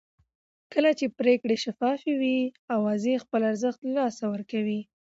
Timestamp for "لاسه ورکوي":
3.99-4.81